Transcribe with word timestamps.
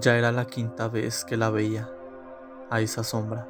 Ya 0.00 0.16
era 0.16 0.32
la 0.32 0.44
quinta 0.46 0.88
vez 0.88 1.24
que 1.24 1.36
la 1.36 1.50
veía, 1.50 1.88
a 2.68 2.80
esa 2.80 3.04
sombra. 3.04 3.46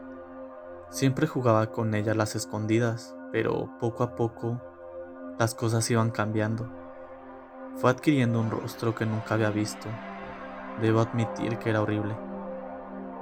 Siempre 0.91 1.27
jugaba 1.27 1.71
con 1.71 1.95
ella 1.95 2.13
las 2.13 2.37
escondidas, 2.37 3.17
pero 3.33 3.71
poco 3.81 4.03
a 4.03 4.15
poco 4.15 4.61
las 5.39 5.55
cosas 5.55 5.91
iban 5.91 6.11
cambiando. 6.11 6.69
Fue 7.77 7.91
adquiriendo 7.91 8.41
un 8.41 8.51
rostro 8.51 8.95
que 8.95 9.07
nunca 9.07 9.35
había 9.35 9.49
visto. 9.49 9.89
Debo 10.83 11.01
admitir 11.01 11.59
que 11.59 11.71
era 11.71 11.81
horrible, 11.81 12.15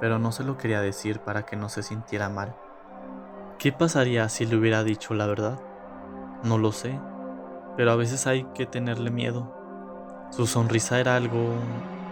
pero 0.01 0.19
no 0.19 0.33
se 0.33 0.43
lo 0.43 0.59
quería 0.59 0.81
decir 0.81 1.21
para 1.21 1.47
que 1.47 1.55
no 1.55 1.69
se 1.69 1.85
sintiera 1.85 2.29
mal. 2.29 2.57
¿Qué 3.57 3.71
pasaría 3.71 4.29
si 4.29 4.47
le 4.47 4.57
hubiera 4.57 4.83
dicho 4.83 5.15
la 5.15 5.27
verdad? 5.27 5.61
No 6.43 6.59
lo 6.59 6.73
sé, 6.73 6.99
pero 7.77 7.93
a 7.93 7.97
veces 7.97 8.27
hay 8.27 8.43
que 8.53 8.67
tenerle 8.67 9.13
miedo. 9.13 9.55
Su 10.31 10.49
sonrisa 10.49 10.99
era 10.99 11.15
algo 11.15 11.55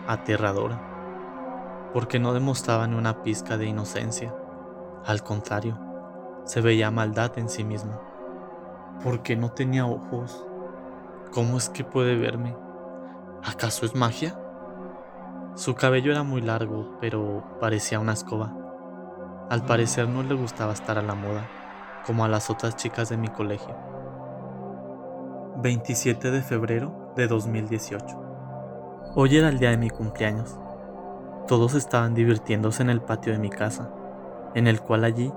aterradora 0.06 0.89
porque 1.92 2.18
no 2.18 2.32
demostraba 2.32 2.86
ni 2.86 2.96
una 2.96 3.22
pizca 3.22 3.56
de 3.56 3.66
inocencia. 3.66 4.34
Al 5.04 5.22
contrario, 5.22 5.78
se 6.44 6.60
veía 6.60 6.90
maldad 6.90 7.38
en 7.38 7.48
sí 7.48 7.64
mismo. 7.64 8.00
¿Por 9.02 9.22
qué 9.22 9.36
no 9.36 9.50
tenía 9.52 9.86
ojos? 9.86 10.46
¿Cómo 11.32 11.58
es 11.58 11.68
que 11.68 11.84
puede 11.84 12.16
verme? 12.16 12.56
¿Acaso 13.42 13.86
es 13.86 13.94
magia? 13.94 14.38
Su 15.54 15.74
cabello 15.74 16.12
era 16.12 16.22
muy 16.22 16.40
largo, 16.40 16.96
pero 17.00 17.44
parecía 17.60 17.98
una 17.98 18.12
escoba. 18.12 18.54
Al 19.48 19.64
parecer 19.64 20.08
no 20.08 20.22
le 20.22 20.34
gustaba 20.34 20.72
estar 20.72 20.98
a 20.98 21.02
la 21.02 21.14
moda, 21.14 21.48
como 22.06 22.24
a 22.24 22.28
las 22.28 22.50
otras 22.50 22.76
chicas 22.76 23.08
de 23.08 23.16
mi 23.16 23.28
colegio. 23.28 23.76
27 25.56 26.30
de 26.30 26.42
febrero 26.42 27.12
de 27.16 27.26
2018. 27.26 28.06
Hoy 29.16 29.36
era 29.36 29.48
el 29.48 29.58
día 29.58 29.70
de 29.70 29.76
mi 29.76 29.90
cumpleaños. 29.90 30.58
Todos 31.50 31.74
estaban 31.74 32.14
divirtiéndose 32.14 32.80
en 32.80 32.90
el 32.90 33.00
patio 33.00 33.32
de 33.32 33.40
mi 33.40 33.50
casa, 33.50 33.90
en 34.54 34.68
el 34.68 34.80
cual 34.80 35.02
allí 35.02 35.32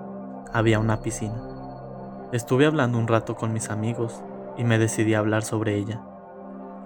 había 0.54 0.78
una 0.78 1.02
piscina. 1.02 1.42
Estuve 2.32 2.68
hablando 2.68 3.00
un 3.00 3.08
rato 3.08 3.36
con 3.36 3.52
mis 3.52 3.72
amigos 3.72 4.22
y 4.56 4.64
me 4.64 4.78
decidí 4.78 5.16
a 5.16 5.18
hablar 5.18 5.42
sobre 5.42 5.76
ella. 5.76 6.04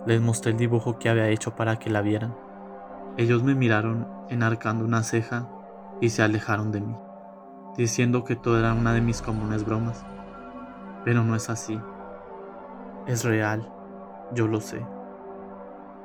Les 0.05 0.22
mostré 0.22 0.53
el 0.53 0.58
dibujo 0.58 0.98
que 0.98 1.09
había 1.09 1.28
hecho 1.28 1.58
para 1.58 1.78
que 1.78 1.89
la 1.89 2.02
vieran. 2.02 2.38
Ellos 3.17 3.44
me 3.44 3.53
miraron 3.53 4.08
enarcando 4.30 4.86
una 4.86 5.03
ceja 5.03 5.50
y 6.00 6.08
se 6.08 6.23
alejaron 6.23 6.72
de 6.72 6.80
mí, 6.80 6.95
diciendo 7.75 8.23
que 8.23 8.38
todo 8.38 8.58
era 8.58 8.73
una 8.73 8.94
de 8.94 9.02
mis 9.02 9.22
comunes 9.22 9.66
bromas. 9.66 10.05
Pero 11.03 11.25
no 11.25 11.36
es 11.36 11.50
así. 11.50 11.78
Es 13.08 13.25
real, 13.25 13.70
yo 14.33 14.48
lo 14.48 14.61
sé. 14.61 14.86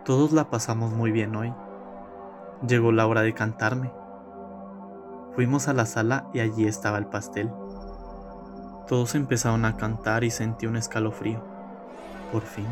Todos 0.04 0.32
la 0.32 0.50
pasamos 0.50 0.90
muy 0.90 1.12
bien 1.12 1.36
hoy. 1.36 1.54
Llegó 2.66 2.92
la 2.92 3.08
hora 3.08 3.22
de 3.22 3.34
cantarme. 3.34 3.92
Fuimos 5.34 5.66
a 5.66 5.72
la 5.72 5.84
sala 5.84 6.28
y 6.32 6.38
allí 6.38 6.66
estaba 6.66 6.98
el 6.98 7.06
pastel. 7.06 7.50
Todos 8.86 9.16
empezaron 9.16 9.64
a 9.64 9.76
cantar 9.76 10.22
y 10.22 10.30
sentí 10.30 10.66
un 10.66 10.76
escalofrío. 10.76 11.42
Por 12.30 12.42
fin, 12.42 12.66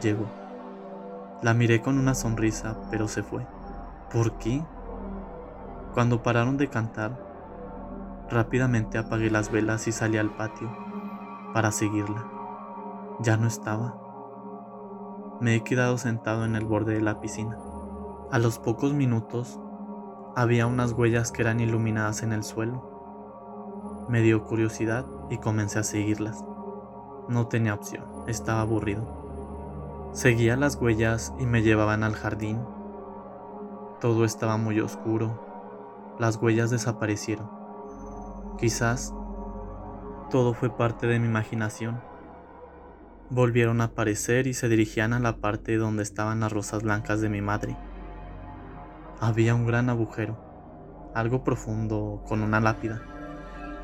llegó. 0.00 0.26
La 1.40 1.54
miré 1.54 1.82
con 1.82 1.98
una 1.98 2.14
sonrisa, 2.16 2.76
pero 2.90 3.06
se 3.06 3.22
fue. 3.22 3.46
¿Por 4.12 4.38
qué? 4.38 4.64
Cuando 5.94 6.22
pararon 6.22 6.56
de 6.56 6.68
cantar, 6.68 7.16
rápidamente 8.28 8.98
apagué 8.98 9.30
las 9.30 9.52
velas 9.52 9.86
y 9.86 9.92
salí 9.92 10.18
al 10.18 10.30
patio 10.30 10.68
para 11.54 11.70
seguirla. 11.70 12.24
Ya 13.20 13.36
no 13.36 13.46
estaba. 13.46 13.94
Me 15.40 15.54
he 15.54 15.62
quedado 15.62 15.96
sentado 15.96 16.44
en 16.44 16.56
el 16.56 16.64
borde 16.64 16.94
de 16.94 17.02
la 17.02 17.20
piscina. 17.20 17.56
A 18.32 18.38
los 18.38 18.58
pocos 18.58 18.94
minutos 18.94 19.60
había 20.34 20.66
unas 20.66 20.92
huellas 20.92 21.32
que 21.32 21.42
eran 21.42 21.60
iluminadas 21.60 22.22
en 22.22 22.32
el 22.32 22.44
suelo. 22.44 24.06
Me 24.08 24.22
dio 24.22 24.46
curiosidad 24.46 25.04
y 25.28 25.36
comencé 25.36 25.80
a 25.80 25.82
seguirlas. 25.82 26.42
No 27.28 27.48
tenía 27.48 27.74
opción, 27.74 28.06
estaba 28.26 28.62
aburrido. 28.62 30.10
Seguía 30.14 30.56
las 30.56 30.76
huellas 30.76 31.34
y 31.38 31.44
me 31.44 31.60
llevaban 31.60 32.02
al 32.02 32.14
jardín. 32.14 32.58
Todo 34.00 34.24
estaba 34.24 34.56
muy 34.56 34.80
oscuro. 34.80 36.14
Las 36.18 36.36
huellas 36.36 36.70
desaparecieron. 36.70 37.50
Quizás 38.58 39.12
todo 40.30 40.54
fue 40.54 40.70
parte 40.74 41.06
de 41.06 41.18
mi 41.18 41.26
imaginación. 41.26 42.00
Volvieron 43.28 43.82
a 43.82 43.84
aparecer 43.92 44.46
y 44.46 44.54
se 44.54 44.70
dirigían 44.70 45.12
a 45.12 45.20
la 45.20 45.36
parte 45.36 45.76
donde 45.76 46.02
estaban 46.02 46.40
las 46.40 46.50
rosas 46.50 46.82
blancas 46.82 47.20
de 47.20 47.28
mi 47.28 47.42
madre. 47.42 47.76
Había 49.24 49.54
un 49.54 49.68
gran 49.68 49.88
agujero, 49.88 50.36
algo 51.14 51.44
profundo, 51.44 52.24
con 52.26 52.42
una 52.42 52.58
lápida. 52.58 53.00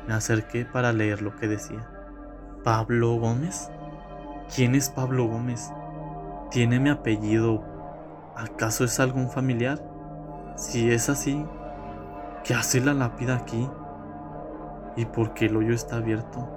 Me 0.05 0.13
acerqué 0.13 0.65
para 0.65 0.91
leer 0.91 1.21
lo 1.21 1.37
que 1.37 1.47
decía. 1.47 1.87
¿Pablo 2.65 3.15
Gómez? 3.15 3.71
¿Quién 4.53 4.75
es 4.75 4.89
Pablo 4.89 5.27
Gómez? 5.27 5.71
¿Tiene 6.51 6.81
mi 6.81 6.89
apellido? 6.89 7.63
¿Acaso 8.35 8.83
es 8.83 8.99
algún 8.99 9.29
familiar? 9.29 9.81
Si 10.57 10.91
es 10.91 11.07
así, 11.07 11.45
¿qué 12.43 12.53
hace 12.53 12.81
la 12.81 12.93
lápida 12.93 13.37
aquí? 13.37 13.65
¿Y 14.97 15.05
por 15.05 15.33
qué 15.33 15.45
el 15.45 15.55
hoyo 15.55 15.73
está 15.73 15.95
abierto? 15.95 16.49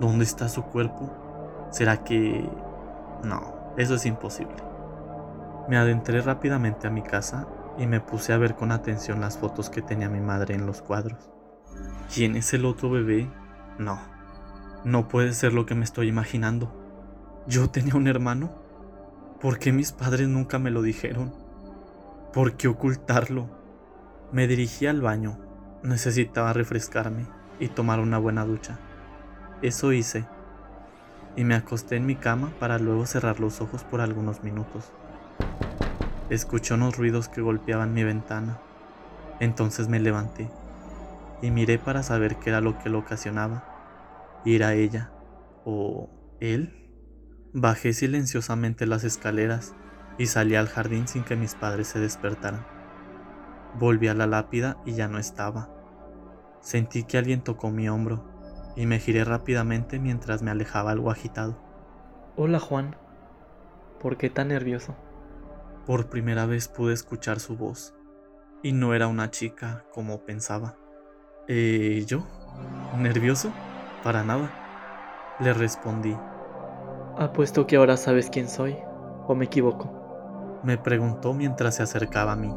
¿Dónde 0.00 0.24
está 0.24 0.50
su 0.50 0.64
cuerpo? 0.64 1.10
¿Será 1.70 2.04
que... 2.04 2.46
No, 3.24 3.54
eso 3.78 3.94
es 3.94 4.04
imposible. 4.04 4.62
Me 5.66 5.78
adentré 5.78 6.20
rápidamente 6.20 6.86
a 6.86 6.90
mi 6.90 7.00
casa 7.00 7.48
y 7.78 7.86
me 7.86 8.00
puse 8.00 8.32
a 8.32 8.38
ver 8.38 8.54
con 8.54 8.72
atención 8.72 9.20
las 9.20 9.38
fotos 9.38 9.70
que 9.70 9.82
tenía 9.82 10.08
mi 10.08 10.20
madre 10.20 10.54
en 10.54 10.66
los 10.66 10.82
cuadros. 10.82 11.30
¿Quién 12.14 12.36
es 12.36 12.52
el 12.54 12.64
otro 12.64 12.90
bebé? 12.90 13.30
No, 13.78 13.98
no 14.84 15.08
puede 15.08 15.32
ser 15.32 15.52
lo 15.52 15.64
que 15.64 15.74
me 15.74 15.84
estoy 15.84 16.08
imaginando. 16.08 16.72
¿Yo 17.46 17.70
tenía 17.70 17.94
un 17.94 18.08
hermano? 18.08 18.50
¿Por 19.40 19.58
qué 19.58 19.72
mis 19.72 19.92
padres 19.92 20.28
nunca 20.28 20.58
me 20.58 20.70
lo 20.70 20.82
dijeron? 20.82 21.32
¿Por 22.32 22.56
qué 22.56 22.68
ocultarlo? 22.68 23.48
Me 24.32 24.46
dirigí 24.46 24.86
al 24.86 25.00
baño. 25.00 25.38
Necesitaba 25.82 26.52
refrescarme 26.52 27.26
y 27.58 27.68
tomar 27.68 28.00
una 28.00 28.18
buena 28.18 28.44
ducha. 28.44 28.78
Eso 29.62 29.92
hice. 29.92 30.24
Y 31.36 31.44
me 31.44 31.54
acosté 31.54 31.96
en 31.96 32.06
mi 32.06 32.16
cama 32.16 32.52
para 32.58 32.78
luego 32.78 33.06
cerrar 33.06 33.40
los 33.40 33.60
ojos 33.60 33.84
por 33.84 34.00
algunos 34.00 34.42
minutos. 34.42 34.92
Escuché 36.30 36.74
unos 36.74 36.96
ruidos 36.96 37.28
que 37.28 37.40
golpeaban 37.40 37.94
mi 37.94 38.04
ventana. 38.04 38.58
Entonces 39.40 39.88
me 39.88 40.00
levanté 40.00 40.48
y 41.42 41.50
miré 41.50 41.78
para 41.78 42.02
saber 42.02 42.36
qué 42.36 42.50
era 42.50 42.60
lo 42.60 42.78
que 42.78 42.88
lo 42.88 43.00
ocasionaba. 43.00 43.64
Y 44.44 44.56
era 44.56 44.74
ella 44.74 45.10
o 45.64 46.08
él. 46.40 46.78
Bajé 47.52 47.92
silenciosamente 47.92 48.86
las 48.86 49.04
escaleras 49.04 49.74
y 50.16 50.26
salí 50.26 50.54
al 50.54 50.68
jardín 50.68 51.06
sin 51.06 51.24
que 51.24 51.36
mis 51.36 51.54
padres 51.54 51.88
se 51.88 52.00
despertaran. 52.00 52.64
Volví 53.78 54.08
a 54.08 54.14
la 54.14 54.26
lápida 54.26 54.78
y 54.84 54.92
ya 54.92 55.08
no 55.08 55.18
estaba. 55.18 55.68
Sentí 56.60 57.04
que 57.04 57.18
alguien 57.18 57.42
tocó 57.42 57.70
mi 57.70 57.88
hombro 57.88 58.24
y 58.76 58.86
me 58.86 58.98
giré 58.98 59.24
rápidamente 59.24 59.98
mientras 59.98 60.42
me 60.42 60.50
alejaba 60.50 60.92
algo 60.92 61.10
agitado. 61.10 61.58
Hola 62.36 62.60
Juan, 62.60 62.96
¿por 64.00 64.16
qué 64.16 64.30
tan 64.30 64.48
nervioso? 64.48 64.94
Por 65.86 66.08
primera 66.08 66.46
vez 66.46 66.68
pude 66.68 66.94
escuchar 66.94 67.40
su 67.40 67.56
voz, 67.56 67.92
y 68.62 68.72
no 68.72 68.94
era 68.94 69.08
una 69.08 69.32
chica 69.32 69.84
como 69.92 70.20
pensaba. 70.20 70.76
¿Eh, 71.48 72.04
yo? 72.06 72.22
¿Nervioso? 72.96 73.52
Para 74.04 74.22
nada. 74.22 74.48
Le 75.40 75.52
respondí. 75.52 76.16
Apuesto 77.18 77.66
que 77.66 77.76
ahora 77.76 77.96
sabes 77.96 78.30
quién 78.30 78.48
soy, 78.48 78.78
¿o 79.26 79.34
me 79.34 79.46
equivoco? 79.46 80.60
Me 80.62 80.78
preguntó 80.78 81.34
mientras 81.34 81.74
se 81.74 81.82
acercaba 81.82 82.32
a 82.32 82.36
mí. 82.36 82.54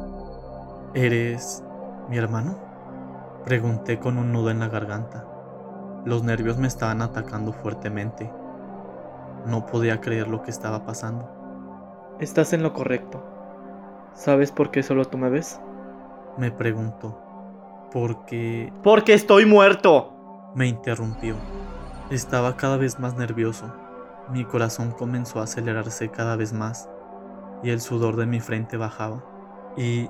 ¿Eres 0.94 1.64
mi 2.08 2.18
hermano? 2.18 2.56
Pregunté 3.44 3.98
con 3.98 4.18
un 4.18 4.30
nudo 4.30 4.50
en 4.50 4.60
la 4.60 4.68
garganta. 4.68 5.26
Los 6.04 6.22
nervios 6.22 6.58
me 6.58 6.68
estaban 6.68 7.02
atacando 7.02 7.52
fuertemente. 7.52 8.32
No 9.46 9.66
podía 9.66 10.00
creer 10.00 10.28
lo 10.28 10.42
que 10.42 10.52
estaba 10.52 10.86
pasando. 10.86 11.35
Estás 12.18 12.54
en 12.54 12.62
lo 12.62 12.72
correcto. 12.72 13.22
¿Sabes 14.14 14.50
por 14.50 14.70
qué 14.70 14.82
solo 14.82 15.04
tú 15.04 15.18
me 15.18 15.28
ves? 15.28 15.60
Me 16.38 16.50
preguntó. 16.50 17.20
Porque... 17.92 18.72
Porque 18.82 19.12
estoy 19.12 19.44
muerto. 19.44 20.50
Me 20.54 20.66
interrumpió. 20.66 21.34
Estaba 22.08 22.56
cada 22.56 22.78
vez 22.78 22.98
más 22.98 23.16
nervioso. 23.18 23.70
Mi 24.30 24.46
corazón 24.46 24.92
comenzó 24.92 25.40
a 25.40 25.42
acelerarse 25.42 26.08
cada 26.08 26.36
vez 26.36 26.54
más 26.54 26.88
y 27.62 27.68
el 27.68 27.82
sudor 27.82 28.16
de 28.16 28.24
mi 28.24 28.40
frente 28.40 28.78
bajaba. 28.78 29.22
¿Y 29.76 30.08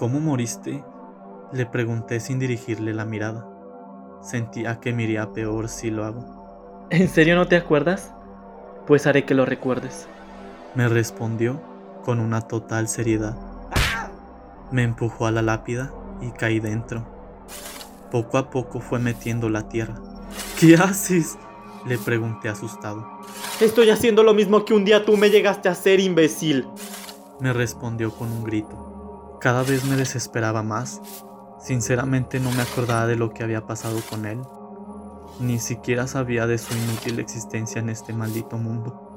cómo 0.00 0.18
moriste? 0.18 0.84
Le 1.52 1.64
pregunté 1.64 2.18
sin 2.18 2.40
dirigirle 2.40 2.92
la 2.92 3.04
mirada. 3.04 3.48
Sentía 4.20 4.80
que 4.80 4.92
me 4.92 5.04
iría 5.04 5.32
peor 5.32 5.68
si 5.68 5.92
lo 5.92 6.04
hago. 6.04 6.88
¿En 6.90 7.08
serio 7.08 7.36
no 7.36 7.46
te 7.46 7.56
acuerdas? 7.56 8.12
Pues 8.84 9.06
haré 9.06 9.24
que 9.24 9.34
lo 9.34 9.46
recuerdes 9.46 10.08
me 10.74 10.88
respondió 10.88 11.60
con 12.04 12.18
una 12.18 12.42
total 12.42 12.88
seriedad. 12.88 13.36
Me 14.70 14.82
empujó 14.82 15.26
a 15.26 15.30
la 15.30 15.42
lápida 15.42 15.92
y 16.20 16.30
caí 16.32 16.58
dentro. 16.58 17.06
Poco 18.10 18.38
a 18.38 18.50
poco 18.50 18.80
fue 18.80 18.98
metiendo 18.98 19.48
la 19.48 19.68
tierra. 19.68 19.94
¿Qué 20.58 20.74
haces? 20.74 21.38
Le 21.86 21.98
pregunté 21.98 22.48
asustado. 22.48 23.06
Estoy 23.60 23.90
haciendo 23.90 24.22
lo 24.22 24.34
mismo 24.34 24.64
que 24.64 24.74
un 24.74 24.84
día 24.84 25.04
tú 25.04 25.16
me 25.16 25.30
llegaste 25.30 25.68
a 25.68 25.72
hacer, 25.72 26.00
imbécil. 26.00 26.66
Me 27.40 27.52
respondió 27.52 28.10
con 28.10 28.32
un 28.32 28.42
grito. 28.42 29.38
Cada 29.40 29.62
vez 29.62 29.84
me 29.84 29.96
desesperaba 29.96 30.62
más. 30.62 31.00
Sinceramente 31.60 32.40
no 32.40 32.50
me 32.52 32.62
acordaba 32.62 33.06
de 33.06 33.16
lo 33.16 33.32
que 33.32 33.42
había 33.42 33.66
pasado 33.66 34.00
con 34.08 34.26
él. 34.26 34.40
Ni 35.40 35.58
siquiera 35.58 36.06
sabía 36.06 36.46
de 36.46 36.58
su 36.58 36.74
inútil 36.74 37.18
existencia 37.18 37.80
en 37.80 37.90
este 37.90 38.12
maldito 38.12 38.56
mundo. 38.56 39.13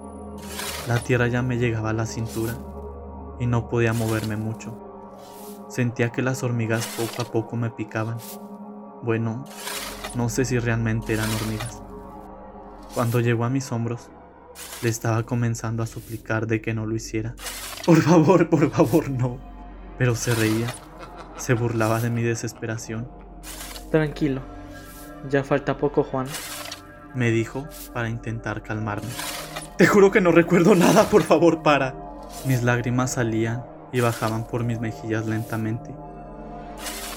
La 0.88 1.00
tierra 1.00 1.28
ya 1.28 1.42
me 1.42 1.58
llegaba 1.58 1.90
a 1.90 1.94
la 1.94 2.06
cintura 2.06 2.56
y 3.40 3.46
no 3.46 3.68
podía 3.68 3.92
moverme 3.92 4.38
mucho. 4.38 5.18
Sentía 5.70 6.12
que 6.12 6.22
las 6.22 6.44
hormigas 6.44 6.88
poco 6.88 7.22
a 7.22 7.26
poco 7.26 7.58
me 7.58 7.70
picaban. 7.70 8.18
Bueno, 9.04 9.44
no 10.16 10.30
sé 10.30 10.46
si 10.46 10.58
realmente 10.58 11.14
eran 11.14 11.30
hormigas. 11.30 11.82
Cuando 12.94 13.20
llegó 13.20 13.44
a 13.44 13.50
mis 13.50 13.70
hombros, 13.74 14.10
le 14.82 14.88
estaba 14.88 15.24
comenzando 15.24 15.84
a 15.84 15.88
suplicar 15.88 16.48
de 16.48 16.62
que 16.62 16.74
no 16.74 16.86
lo 16.86 16.96
hiciera. 16.96 17.36
Por 17.86 18.02
favor, 18.02 18.50
por 18.50 18.72
favor, 18.72 19.10
no. 19.10 19.40
Pero 19.98 20.16
se 20.16 20.34
reía, 20.36 20.68
se 21.36 21.54
burlaba 21.54 22.00
de 22.00 22.10
mi 22.10 22.24
desesperación. 22.24 23.10
Tranquilo, 23.92 24.42
ya 25.30 25.44
falta 25.44 25.78
poco, 25.78 26.04
Juan. 26.04 26.28
Me 27.14 27.30
dijo 27.30 27.68
para 27.94 28.10
intentar 28.10 28.64
calmarme. 28.64 29.10
Te 29.78 29.86
juro 29.86 30.10
que 30.10 30.22
no 30.22 30.32
recuerdo 30.32 30.74
nada, 30.74 31.04
por 31.04 31.22
favor, 31.22 31.62
para. 31.62 31.94
Mis 32.46 32.64
lágrimas 32.64 33.12
salían 33.14 33.64
y 33.92 34.00
bajaban 34.00 34.46
por 34.48 34.64
mis 34.64 34.80
mejillas 34.80 35.28
lentamente. 35.28 35.94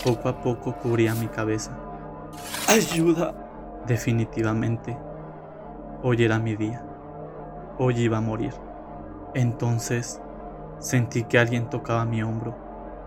Poco 0.04 0.28
a 0.28 0.42
poco 0.42 0.76
cubría 0.76 1.14
mi 1.14 1.28
cabeza. 1.28 1.72
¡Ayuda! 2.68 3.82
Definitivamente, 3.86 4.94
hoy 6.02 6.22
era 6.22 6.38
mi 6.38 6.54
día. 6.54 6.84
Hoy 7.78 7.98
iba 7.98 8.18
a 8.18 8.20
morir. 8.20 8.52
Entonces, 9.34 10.20
sentí 10.80 11.24
que 11.24 11.38
alguien 11.38 11.70
tocaba 11.70 12.04
mi 12.04 12.22
hombro. 12.22 12.54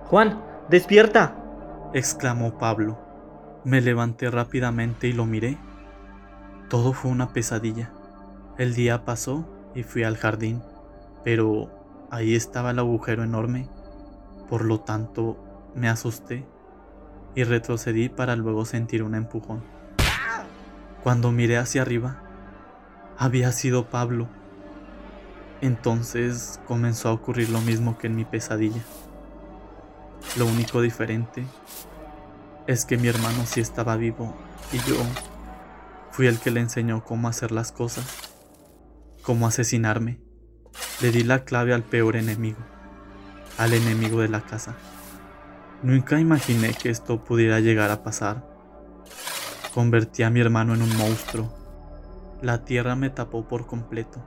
Juan, 0.05 0.41
despierta. 0.67 1.35
exclamó 1.93 2.57
Pablo. 2.57 2.97
Me 3.63 3.81
levanté 3.81 4.31
rápidamente 4.31 5.07
y 5.07 5.13
lo 5.13 5.27
miré. 5.27 5.59
Todo 6.69 6.93
fue 6.93 7.11
una 7.11 7.33
pesadilla. 7.33 7.91
El 8.55 8.75
día 8.75 9.03
pasó 9.03 9.45
y 9.73 9.81
fui 9.81 10.03
al 10.03 10.15
jardín, 10.15 10.61
pero 11.23 11.71
ahí 12.11 12.35
estaba 12.35 12.69
el 12.69 12.77
agujero 12.77 13.23
enorme. 13.23 13.67
Por 14.47 14.63
lo 14.63 14.79
tanto, 14.79 15.37
me 15.73 15.89
asusté 15.89 16.45
y 17.33 17.45
retrocedí 17.45 18.09
para 18.09 18.35
luego 18.35 18.65
sentir 18.65 19.01
un 19.01 19.15
empujón. 19.15 19.63
Cuando 21.01 21.31
miré 21.31 21.57
hacia 21.57 21.81
arriba, 21.81 22.21
había 23.17 23.51
sido 23.51 23.89
Pablo. 23.89 24.27
Entonces 25.61 26.59
comenzó 26.67 27.09
a 27.09 27.13
ocurrir 27.13 27.49
lo 27.49 27.59
mismo 27.61 27.97
que 27.97 28.05
en 28.05 28.15
mi 28.15 28.23
pesadilla. 28.23 28.83
Lo 30.37 30.45
único 30.45 30.79
diferente 30.81 31.43
es 32.67 32.85
que 32.85 32.97
mi 32.97 33.07
hermano 33.07 33.45
sí 33.45 33.61
estaba 33.61 33.95
vivo 33.95 34.35
y 34.71 34.77
yo 34.87 34.95
fui 36.11 36.27
el 36.27 36.39
que 36.39 36.51
le 36.51 36.59
enseñó 36.59 37.03
cómo 37.03 37.27
hacer 37.27 37.51
las 37.51 37.71
cosas, 37.71 38.22
cómo 39.23 39.47
asesinarme. 39.47 40.19
Le 41.01 41.11
di 41.11 41.23
la 41.23 41.43
clave 41.43 41.73
al 41.73 41.83
peor 41.83 42.15
enemigo, 42.15 42.59
al 43.57 43.73
enemigo 43.73 44.21
de 44.21 44.27
la 44.29 44.41
casa. 44.41 44.75
Nunca 45.81 46.19
imaginé 46.19 46.73
que 46.73 46.89
esto 46.89 47.23
pudiera 47.23 47.59
llegar 47.59 47.89
a 47.89 48.03
pasar. 48.03 48.45
Convertí 49.73 50.23
a 50.23 50.29
mi 50.29 50.39
hermano 50.39 50.75
en 50.75 50.81
un 50.81 50.95
monstruo. 50.97 51.51
La 52.41 52.65
tierra 52.65 52.95
me 52.95 53.09
tapó 53.09 53.47
por 53.47 53.65
completo 53.65 54.21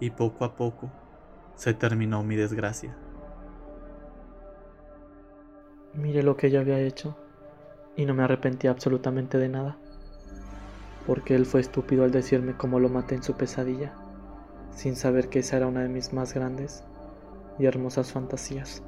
y 0.00 0.10
poco 0.10 0.44
a 0.44 0.56
poco 0.56 0.90
se 1.56 1.74
terminó 1.74 2.22
mi 2.22 2.36
desgracia. 2.36 2.96
Mire 5.94 6.22
lo 6.22 6.36
que 6.36 6.50
yo 6.50 6.60
había 6.60 6.80
hecho 6.80 7.16
y 7.96 8.06
no 8.06 8.14
me 8.14 8.22
arrepentí 8.22 8.66
absolutamente 8.66 9.38
de 9.38 9.48
nada, 9.48 9.76
porque 11.06 11.34
él 11.34 11.44
fue 11.44 11.60
estúpido 11.60 12.04
al 12.04 12.10
decirme 12.10 12.56
cómo 12.56 12.80
lo 12.80 12.88
maté 12.88 13.14
en 13.14 13.22
su 13.22 13.34
pesadilla, 13.34 13.92
sin 14.74 14.96
saber 14.96 15.28
que 15.28 15.40
esa 15.40 15.56
era 15.56 15.66
una 15.66 15.82
de 15.82 15.88
mis 15.88 16.12
más 16.12 16.34
grandes 16.34 16.82
y 17.58 17.66
hermosas 17.66 18.12
fantasías. 18.12 18.82